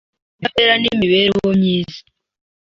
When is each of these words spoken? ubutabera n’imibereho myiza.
ubutabera 0.37 0.73
n’imibereho 0.77 1.39
myiza. 1.59 1.97